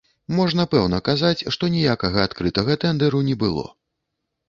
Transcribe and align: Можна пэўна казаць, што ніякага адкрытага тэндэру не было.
Можна 0.37 0.65
пэўна 0.71 1.01
казаць, 1.09 1.45
што 1.57 1.71
ніякага 1.75 2.27
адкрытага 2.31 2.81
тэндэру 2.85 3.25
не 3.33 3.41
было. 3.47 3.73